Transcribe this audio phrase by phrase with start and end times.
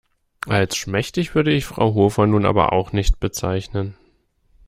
[0.47, 3.95] Als schmächtig würde ich Frau Hofer nun aber auch nicht bezeichnen.